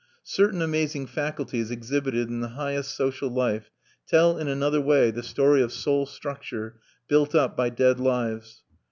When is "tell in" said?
4.07-4.47